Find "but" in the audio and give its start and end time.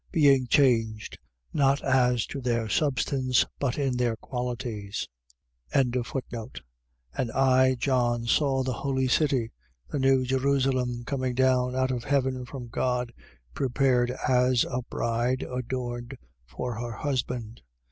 3.59-3.77